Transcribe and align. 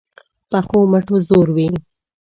پخو 0.49 0.79
مټو 0.91 1.15
زور 1.27 1.47
وي 1.55 1.67